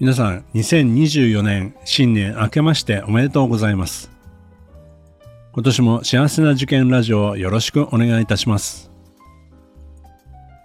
[0.00, 4.12] 皆さん、2024年新年明けましておめでとうございます。
[5.52, 8.92] 今年も幸せな受験ラジオをよろしくお願いいたします。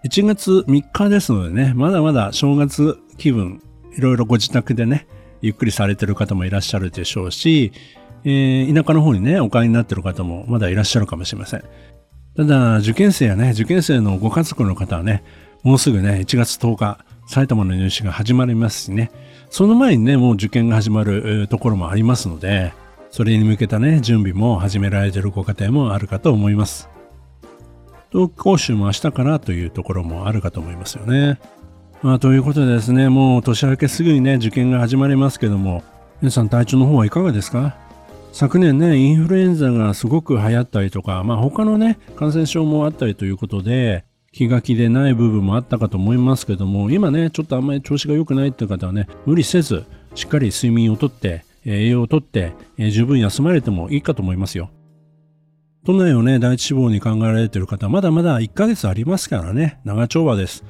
[0.05, 3.64] 1月3日ですのでね、まだまだ正月気分、
[3.98, 5.08] いろいろご自宅でね、
[5.41, 7.72] ゆっくりされてる方もいらっしゃるでしょうし、
[8.26, 11.63] えー、田舎の方にね、お帰りになってる方もまだいらっしゃるかもしれません。
[12.38, 15.24] ただ、受験生やね、受験生のご家族の方はね、
[15.63, 19.10] もうすぐね、1月10日、埼玉の入試が始まりますしね、
[19.50, 22.74] その前にね、もう受験が始まるところもありますので、
[23.10, 26.90] それに向けたね、準備も始められてるご家庭もあるかと思います。
[28.12, 31.40] 冬季講習も明日からというところもあるかと思いますよね。
[32.04, 35.82] まあ、ということでですね、もう年明けすぐにね、受験が始まりますけども、
[36.22, 37.76] 皆さん体調の方はいかがですか？
[38.32, 54.71] 昨年ね、インフルエンザがすごく流行ったりとか、まあ他のね、感染症もあったりということで、気が気でない部分もあったかと思いますけども、今ね、ちょっとあんまり調子が良くないっていう方はね、無理せず、しっかり睡眠をとって、栄養をとって、えー、十分休まれてもいいかと思いますよ。
[55.85, 60.63] 都内をね、第一志望に考えられている方はまだまだ1ヶ月ありますからね、長丁場です。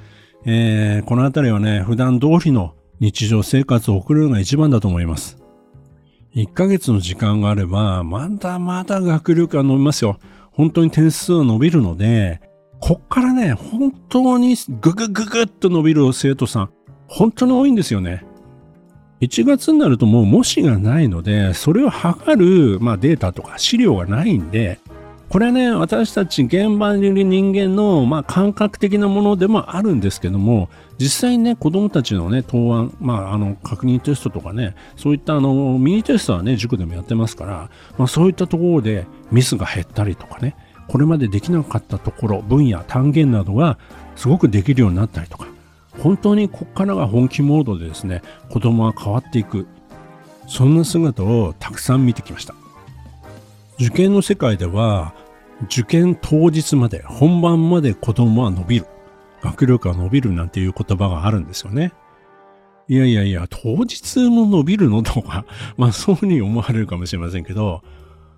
[0.46, 5.38] えー、このあたりはね、普段通りの日常生活を送るのが一番だと思います。
[6.36, 10.20] 1ヶ月の時間があれば、まだまだ学力が伸びますよ。
[10.52, 12.42] 本当に点数は伸びるので、
[12.86, 16.70] こっからね、本当にググググっと伸びる生徒さん、
[17.08, 18.26] 本当に多いんですよね。
[19.22, 24.82] 1月になるともう模試がないので、それを測る、まあ、データとか資料がないんで、
[25.30, 40.58] これはね、私たち現場にいる人間の、まあ、感覚的なものでもあるんですけども、実際にね、子供たちのね、答案、まあ、あの、確認テストとかね、そういったあの、ミニテストはね、塾でもやってますから、まあ、そういったところでミスが減ったりとかね、
[40.88, 43.78] これまでできなかったところ分野単元などが
[44.16, 45.48] すごくできるようになったりとか
[46.00, 49.68] 本当にここからが本気モードでですね子供は変わっていく
[50.48, 52.54] そんな姿をたくさん見てきました。
[53.80, 55.14] 受験の世界では
[55.66, 58.86] 受験当日まで本番まで子供は伸びる
[59.42, 61.94] 学力が伸びるなんていう言葉があるんですよね。
[62.88, 65.46] いやいやいや当日も伸びるのとか
[65.78, 67.82] まあそういうふうに思われるかもしれませんけど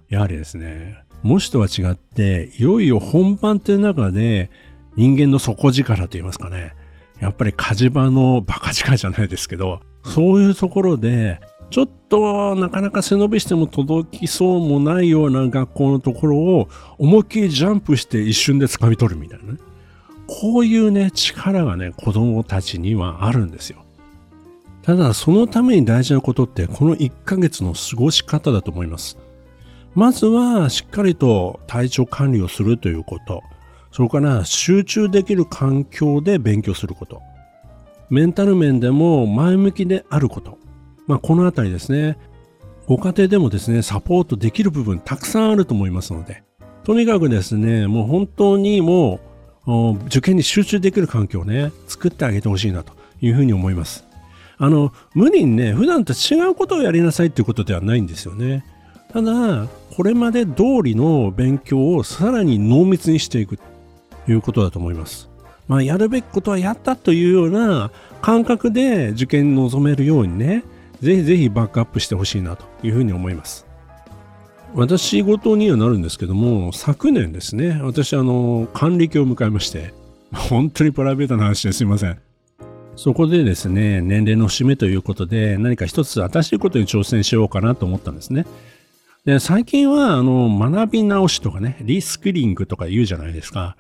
[0.08, 4.50] やはりですね模試とは違って、いよいよ本番という中で
[4.96, 6.74] 人間の底力と言いますかね。
[7.20, 11.40] やっぱり火事場のバカ力じゃないですけど、そういうところで、
[11.72, 19.60] ちょっとなかなか背伸びしても届きそうもないような学校のところを思いっきりジャンプして一瞬で掴み取るみたいなね。
[20.28, 23.84] こういうね、力がね、子供たちにはあるんですよ。
[24.84, 29.18] ただ、そのために大事なことって、この1ヶ月の過ごし方だと思います。
[29.96, 33.42] まずはしっかりと体調管理をするということ。
[33.92, 37.22] それから集中できる環境で勉強すること。
[38.10, 40.58] メンタル面でも前向きであること。
[41.08, 42.18] まあ、このあたりですね。
[42.88, 46.44] ご家庭でもですね、サポートできる部分たくさんあると思いますので、
[46.84, 49.22] とにかくですね、もう本当にも
[49.66, 54.06] う受験に集中できる環境をね、作ってあげてほしいなというふうに思います。
[54.58, 58.66] あの、無理にね、普段と違うことをやりなさいっていうことではないんですよね。
[59.16, 63.64] ただ、これまで通りの勉強をさらに濃密にしていくと
[64.28, 65.30] いうことだと思います。
[65.70, 70.66] まあ、やるべきことはやったというような感覚で受験に臨めるようにね、
[71.00, 73.66] ぜひぜひバックアップしてほしいなというふうに思います。
[74.74, 79.94] 私事にはなるんですけども、昨年ですね、私あの、還暦を迎えまして、
[80.34, 82.20] 本当にプライベートな話ですいません。
[82.98, 88.46] そこでですね、年齢の節目ということで、何か一つ新しいことに挑戦しようかなと思ったんですね。
[89.26, 93.76] で、最近は、あの、学び直しとかね、リスキリングとか言うじゃないですか。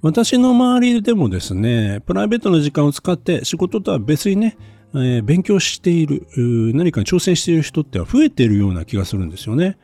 [0.00, 4.56] 私の周りでもですね、プライベートの時間を使って仕事とは別にね、
[4.94, 6.26] えー、勉強している、
[6.74, 9.76] 何かに挑戦している人っては増えているような気がするんですよね。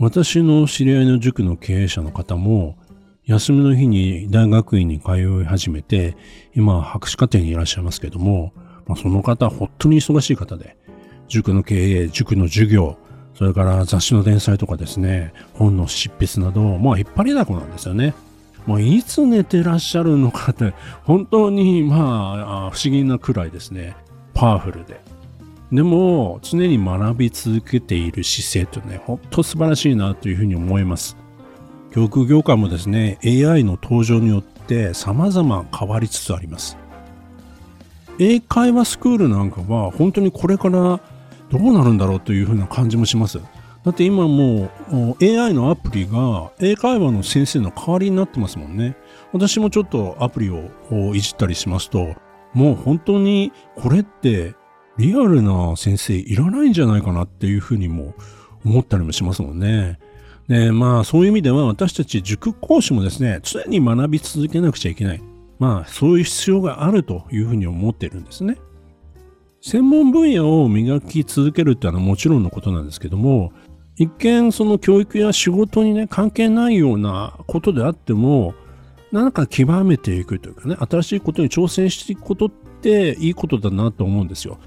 [0.00, 2.76] 私の知り合いの塾の経営者の方も、
[3.24, 6.16] 休みの日に大学院に通い始めて、
[6.56, 8.52] 今、博士課程にいらっしゃいますけども、
[8.86, 10.76] まあ、その方、本当に忙しい方で、
[11.28, 12.98] 塾の経営、塾の授業、
[13.40, 18.12] それから雑誌の連載とかですね、本の執筆など、まあ引っ張りだこなんですよね。
[18.66, 23.96] まあ、いつ寝てらっしゃるのかって、本当にまあ不思議なくらいですね、
[24.34, 25.00] パワフルで。
[25.72, 31.16] でも常に学び続けている姿勢とね、ほんと素晴らしいなというふうに思います。
[31.94, 36.76] 教育業界もですね、AI の登場によって様々変わりつつあります。
[38.18, 41.00] 英会話スクールなんかは本当にこれから
[41.50, 43.40] どうなるんだろうというふうな感じもします。
[43.82, 48.96] だって今もう AI のアプリが英会話の先生の代わりになってますもんね。
[49.32, 52.14] 私もちょっとアプリをいじったりしますと、
[52.52, 54.54] もう本当にこれって
[54.98, 58.14] リアルな先生いらないんじゃないかなっていうふうにも
[58.64, 59.98] 思ったりもしますもんね。
[60.46, 65.22] で、まあそういう意味では私たち塾講師もですね、常に学び続けなくちゃいけない。
[65.58, 68.58] まあそういう必要があるというふうに思っているんですね。
[69.62, 73.52] 専門分野を磨き続けるっていうのはもちろんのことなんですけども、
[73.96, 78.54] 一見その教育や仕事にね、関係ないようなことであっても、
[79.12, 84.58] 何か極めていくというかね、新しいことに挑戦していくことっていいことだなと思うんですよ。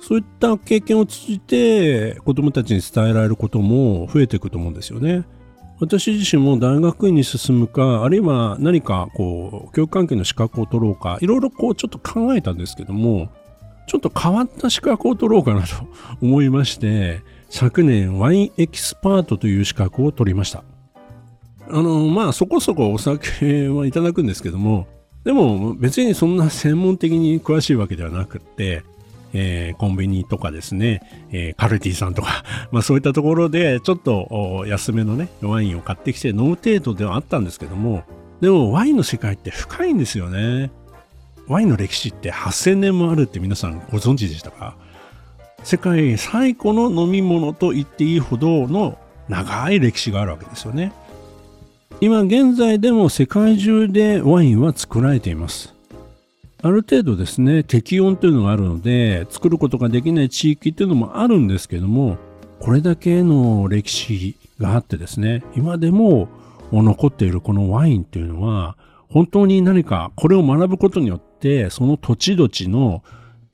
[0.00, 5.24] そういった経験を通じて子供たちに伝えられることも増えていくと思うんですよね。
[5.80, 13.30] 私自身も大学院に進むか、あるいは何かこう、教育関係の資格を取ろうか、いろいろこうちょっと考えたんですけども、
[13.86, 15.74] ちょっと変わった資格を取ろうかなと
[16.22, 20.64] 思いまして、昨年ワインエキスパートという資格を取りました。
[21.68, 24.86] あの、まあそこそこお酒はいただくんですけども、
[25.24, 28.84] でも別にそんな専門的に詳しいわけではなくって、
[29.32, 31.00] えー、コンビニとかですね、
[31.32, 38.04] えー、カルティさんとか、 まあそういったところでちょっと安めのね、ワインを買ってきて飲む程度ではあったんですけども、
[38.40, 40.70] でもワインの世界って深いんですよね。
[41.46, 44.76] ワインの歴史って8000年もあるって皆さんご存知でしたか？
[45.62, 48.98] 世界最古の飲み物と言っていいほどの
[49.28, 50.92] 長い歴史があるわけですよね。
[52.00, 55.74] 今現在でも世界中でワインは作られています。
[56.62, 62.16] ある程度ですね、適温というのがあるので、作ることができない地域っていうのもあるんですけども、
[62.58, 66.28] これだけの歴史があってですね、今でも
[66.72, 68.78] 残っているこのワインっていうのは、
[69.10, 71.33] 本当に何かこれを学ぶことによって、
[71.70, 73.02] その土地土地の、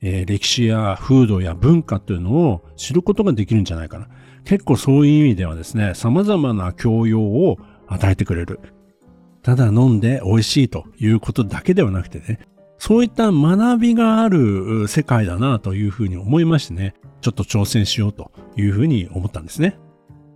[0.00, 4.08] えー、歴史や風土や文化というのを知ることができるんじゃないかな。
[4.44, 8.60] 結構そういう意味ではですね、様々な教養を与えてくれる。
[9.42, 12.40] ただ飲んで美味しいということだけではなくてね、
[12.78, 19.78] そういった学びがある世界だなというふうに思いましてね、ちょっと挑戦しようというふうに思ったんですね。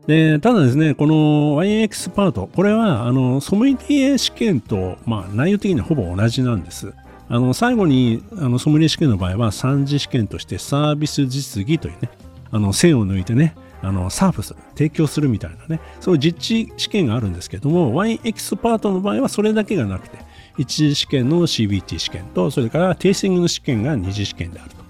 [0.07, 6.93] で、ただですね、このワインエキスパート、これは、あの、ソムリエ試験と、まあ、内容的にはほぼ同じなんです。
[7.29, 12.11] あの、最後に、あの、ソムリエ試験の場合は、3次試験としてサービス実技というね、
[12.51, 20.19] あの、線を抜いてね、あの、サーフする、提供するみたいなね、そういう実地試験があるんですけども、ワインエキスパートの場合はそれだけがなくて、
[20.57, 24.85] 一次試験の CBT 試験と、それからテイスティングの試験が二次試験であると。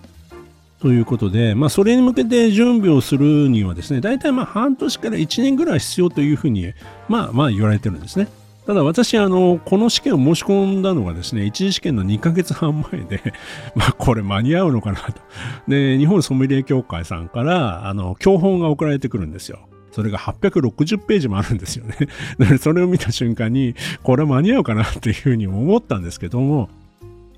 [0.81, 6.75] ということで、まあ、それに向けて準備をするにはですね、大体まあ半年から1年ぐらい必要というふうに、
[7.09, 8.29] まあまあ言われてるんですね。
[8.67, 13.21] ただ私、あの、この試験を申し込んだのがですね、一次試験の2ヶ月半前で、
[13.77, 15.21] まあこれ間に合うのかなと。
[15.69, 19.59] で、日本ソムリエ協会さんから、あの、教本が送られてくるんですよ。
[19.93, 21.97] それが860ページもあるんですよね。
[22.59, 26.69] それを見た瞬間に、これ間に合うかなっていうふうに思ったんですけども、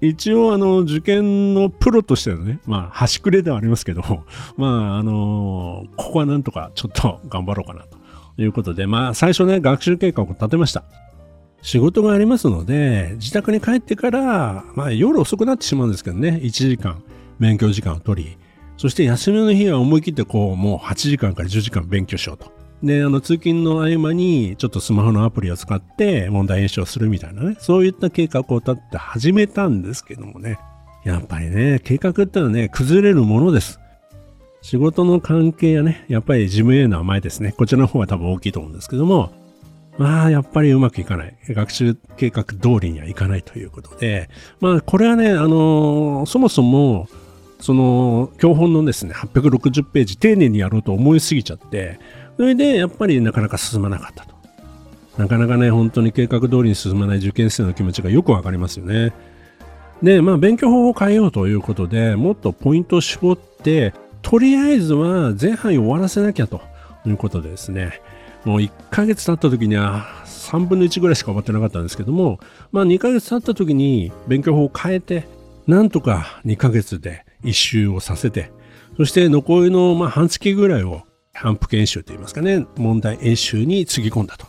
[0.00, 4.02] 一応、あの、受験のプロとしてのね、まあ、端くれではありますけど、
[4.56, 7.85] まあ、あのここはなんとかちょっと頑張ろうかな
[8.37, 10.85] ということで、まあ、最初ね、学習計画を立てました。
[11.66, 17.02] 仕事がありますので、自宅に帰ってから、まあ、夜遅くなってしまうんですけどね、1時間、
[17.40, 18.38] 勉強時間を取り、
[18.76, 22.52] そして休みの日は思い切ってこう、もう8時間から10時間勉強しようと。
[22.85, 30.61] で、あの、通勤の合間に、ちょっとスマホのアプリを使って問題演習をするみたいなね、そういった計画を立って始めたんですけどもね、
[31.04, 33.80] やっぱりね、計画ってのはね、崩れるものです。
[34.62, 37.50] 仕事の関係やね、やっぱり事務への甘えですね。
[37.58, 39.32] こちらの方が多分大きいと思うんですけども、
[39.99, 41.37] まあ、やっぱりうまくいかない。
[41.49, 44.29] 学習計画通りにはいかないということで、
[44.61, 47.09] まあ、これはね、あのー、そもそも、
[47.61, 51.99] その教本のですね、860ページ丁寧にやろうと思いすぎちゃって、
[52.37, 54.37] それでやっぱりなかなか進まなかったと。
[55.17, 59.15] なかなかね、本当に計画通りに進まない受験生の気持ちがよくわかりますよね。
[60.03, 66.61] で、まあ勉強法を変えようということで、もっとポイントを絞って、とりあえずは前半終わらせなきゃと
[67.07, 68.03] いうことでですね、
[68.47, 72.38] もう1ヶ月経った時には3分の1ぐらいしか終わってなかったんですけども、
[72.71, 75.26] まあ2ヶ月経った時に勉強法を変えて、
[75.67, 78.53] なんとか2ヶ月で一周をさせて、
[78.97, 81.03] そして残りのま半月ぐらいを
[81.35, 84.47] 反復演習といいますかね、問題演習につぎ込んだと。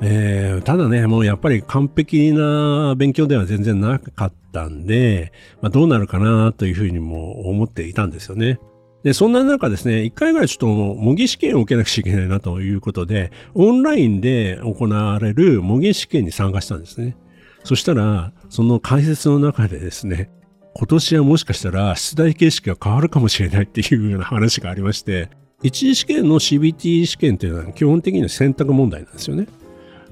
[0.00, 8.58] えー、ただね、もうやっぱり完璧な勉強では全然なかったんで、まあ、どうなるかなというふうにも思っていたんですよね。
[9.06, 17.16] で、そんな中ですね、一回ぐらいちょっと模擬試験を受けなくちゃいけないなということで、オンラインで行われる模擬試験に参加したんですね。
[17.62, 20.28] そしたら、その解説の中でですね、
[20.74, 25.30] 今年はもしかしたら出題形式が変わるかもしれないっていうような話がありまして、
[25.62, 29.46] 一次試験の CBT 試験っていうのは基本的には選択問題なんですよね。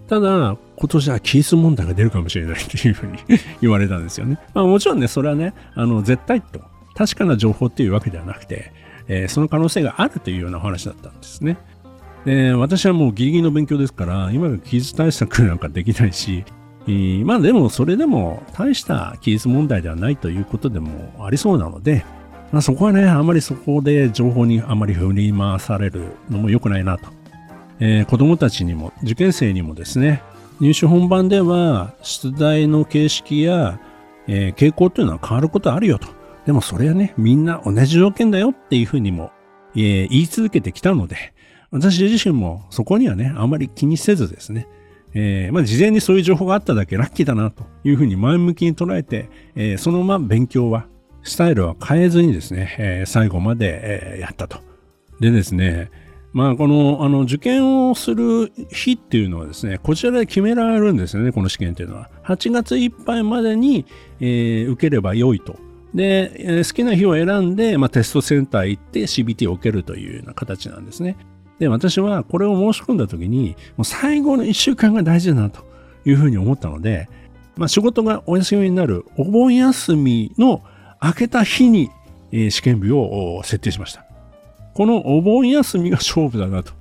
[0.06, 3.18] ただ、今年はキース問題が出るかもしれないっていうふうに
[3.60, 4.38] 言われたんですよね。
[4.54, 6.60] まあもちろんね、それはね、あの、絶対と、
[6.94, 8.72] 確かな情報っていうわけではなくて、
[9.08, 11.58] えー、その可能性があるというようなお話だったんですね。
[12.24, 16.44] で、私はもうギリギリの勉強ですから、今が記述対策なんかできないし、
[16.86, 22.04] えー、まあでもそれでも大した記述問題ではないということでもありそうなので、
[22.52, 27.14] まあ、そこはね、あまりそこで情報にあまり振り回されるのも良くないなと
[27.80, 30.22] えー、子供たちにも受験生にもですね
[30.60, 33.80] 入試本番では出題の形式や、
[34.28, 36.08] えー、傾向というのは変わることあるよと
[36.46, 39.32] でもそれはねみんな同じ条件だよっていうふうにも、
[39.74, 41.34] えー、言い続けてきたので
[41.70, 44.68] 私自身もそこにはねあまり気にせずですね
[45.14, 50.86] えー、まあ、事前にそういう情報があっただけラッキーだなというふうに前向きに捉えて、えー、そのまま勉強は、
[51.22, 54.58] スタイルは変えずにですね、えー、最後まで、えやったと。
[55.20, 55.90] でですね、
[56.32, 62.10] まあ、この、あの、受験をする日っていうのはですね、こちらで決められるんですよね、この試験っていうのは。
[62.24, 63.86] 8月いっぱいまでに、
[64.18, 65.56] えー、受ければ良いと。
[65.94, 71.16] で、好きな日を選んで、まあ、テストセンター行って CBT を受けるというような形なんですね。
[71.58, 75.64] で、私はこれを申し込んだ時に、もう最後の1週間が大事だなと
[76.04, 77.08] いうふうに思ったので、
[77.56, 80.64] まあ、仕事がお休みになるお盆休みの
[81.00, 81.90] 明けた日に、
[82.32, 84.04] え、試験日を設定しました。
[84.74, 86.72] このお盆休みが勝負だなと。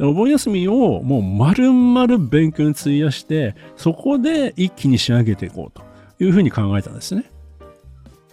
[0.00, 5.84] お盆休みをもう丸々勉強に費やして、そこで一気に仕上げていこうと
[6.22, 7.30] いうふうに考えたんですね。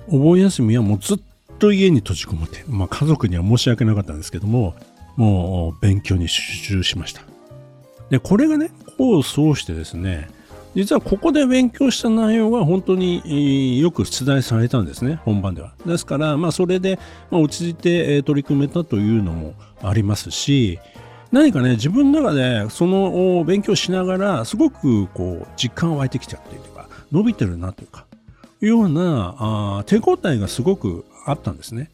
[0.07, 1.19] お盆休みはもうずっ
[1.59, 4.75] と家に閉じこもって、まあ家族には申し訳なかったんですけども、
[5.15, 7.21] もう勉強に集中しました。
[8.09, 10.29] で、これがね、こうそうしてですね、
[10.75, 15.73] 実はここで勉強した内容が本当によく出題されたんですね、本番では。
[15.85, 20.79] ですから、まあ、それで、落ち着いて取り組めたというのもありますし、
[21.31, 28.05] 何かね、自分の中でその勉強しながら、すごくこう、実感湧いてきちゃってというか、伸びてるなというか、
[28.67, 31.91] ようなあ手応えがすごくあったんですね。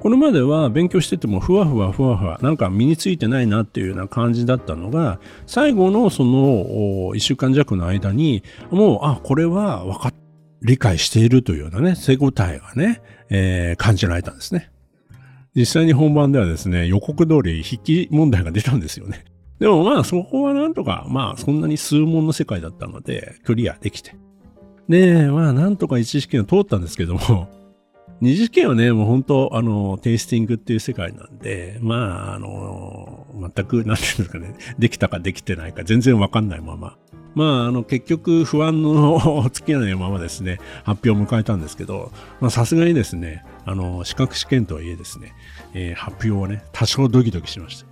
[0.00, 10.14] これまでは勉強しててもふわふわふわふわなんか身についてないなっていうような感じだったのが最後のその1週間弱の間にもうあこれは分かっ
[10.62, 14.70] 理解しているというようなね手応えがね、えー、感じられたんですね。
[15.54, 19.24] 実際に本番ではですね予告通り筆記問題が出たんですよね。
[19.58, 24.16] でもまあそこはなんとかまあそんなに数問の世界だったのでクリアできて。
[24.88, 27.48] で、まあなんとか一次試験を通ったんですけども
[28.20, 36.96] 二次試験はね、もう本当、あの、テイスティングっていう世界なんで、まあ、あの、全く、なんていうんですかね、できたかできてないか全然わかんないまま。
[37.34, 39.20] まあ、あの、結局、不安の
[39.52, 45.34] 尽きないのままですね、発表を迎えたんですけど、まあ、さすがにですね、あの、資格試験とはいえですね、
[45.74, 47.86] えー、発表はね、多少ドキドキしました。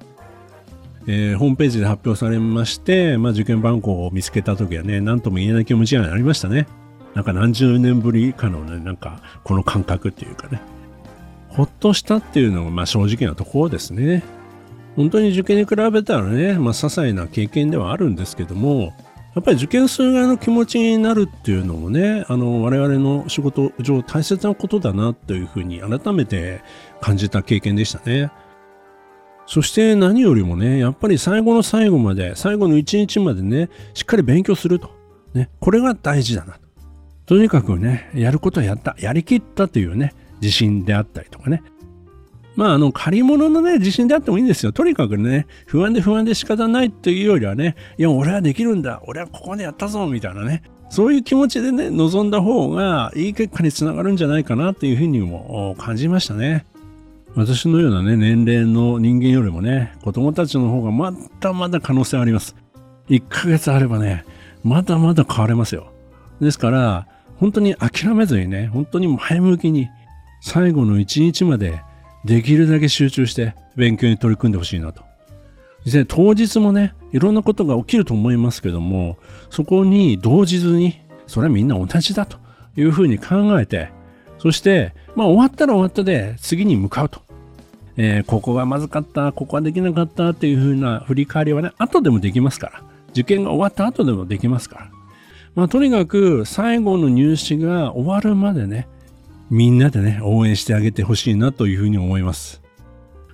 [1.07, 6.67] えー、ホームページで発表されまして、まあ、受験番号を見つけた時はね、何とも言えない気持ちになりましたね。
[7.15, 10.61] なんか何十年ぶりかのね、なんかこの感覚っていうかね、
[11.49, 14.23] ほっとしたっていうのがまあ正直なところですね。
[14.97, 18.93] 本当に受験に比べたらね、まあ些細な経験ではあるんですけども、
[19.35, 26.63] やっぱり受験する側の気持ちになるっていうのもね、あの、我々の仕事上大切なことだなというふうに改めて
[27.01, 28.31] 感じた経験でしたね。
[29.47, 34.91] そして何よりもね、やっぱり最後の最後まで、最後の一日までね、しっかり勉強すると。
[35.35, 36.59] ね、これが大事だな。
[37.27, 41.63] とにかくね、やることはやった、やりきったというね、自信であったりとかね。
[42.57, 44.73] まあ、あの、借り物のね、自信であってもいいんですよ。
[44.73, 50.63] とにかくね、不安で不安で仕方ないというよりはね、いや、俺はできるんだ、俺はここでやったぞ、みたいなね。
[50.91, 56.67] そういう気持ちでね、臨んだ方がいい結果につながるんじゃないかなというふうにも感じましたね。
[57.35, 62.55] 私のようなね、年齢の人間よりもね、子供たちの方がまだまだ可能性あります。
[63.09, 64.25] 1ヶ月あればね、
[64.63, 65.89] まだまだ変われますよ。
[66.41, 69.89] ですから、本当に諦めずにね、本当に前向きに
[70.41, 71.83] 最後の一日まで
[72.25, 75.03] できるだけ集中して勉強に取り組んでほしいなと。
[75.85, 79.19] 実際当日もね、いろんなことが起きると思いますけども、
[79.51, 82.39] そこに動じずに、それはみんな同じだと
[82.77, 83.91] いうふうに考えて、
[84.39, 87.23] そして、まあ終わったら終わったで次に向かうと。
[87.97, 92.83] えー、ここがまずかった、ここはできなかったっていうふうな振り返りはね、後でもできますから。
[93.11, 94.91] 受験が終わった後でもできますから。
[95.55, 98.89] まあ、とにかく最後の入試が終わるまでね、
[99.51, 102.63] みんなでね、応援してあげてほしいなというふうに思います。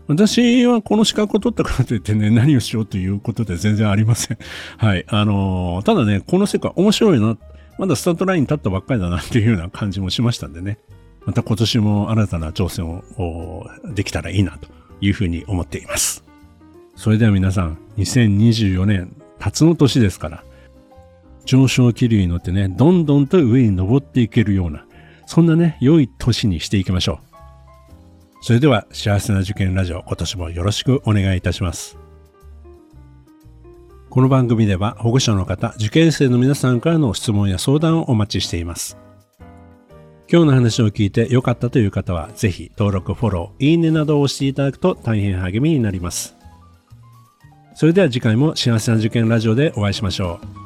[0.07, 4.39] 私はこの資格を取ったからといってね、何をしようということで全然ありません。
[4.77, 5.05] はい。
[5.09, 7.39] あのー、ただね、この世界面白いな。
[7.79, 10.79] まだスタートラインに立ったばっかりだなっていうような感じもしましたんでね。
[11.25, 14.69] また今年も新たな挑戦をできたらいいなと
[15.01, 16.25] いうふうに思っています。
[16.97, 20.45] それでは皆さん、2024年、辰の年ですから、
[21.45, 24.85] 上昇気流に乗ってね、どんどんと上に登っていけるような、
[25.27, 27.31] そんなね、良い年にしていきましょう。
[28.43, 31.99] それでは、幸せな受験ラジオ、今年もよろしくお願いいたします。
[34.11, 38.99] この番組では保護者の方、受験生の皆さんからの質問や相談をお待ちしています。
[40.29, 46.37] 今日の話を聞いて良かったという方は、ぜひ登録、フォロー、いいねなどを押していただくと大変励みになります。
[47.75, 50.60] それでは次回も幸せな受験ラジオでお会いしましょう。